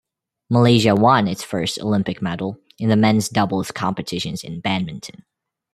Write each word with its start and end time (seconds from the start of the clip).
Malaysia 0.49 0.95
won 0.95 1.27
its 1.27 1.43
first 1.43 1.79
Olympic 1.79 2.23
medal 2.23 2.59
in 2.79 2.89
the 2.89 2.95
men's 2.95 3.29
doubles 3.29 3.69
competitions 3.69 4.43
in 4.43 4.59
badminton. 4.59 5.23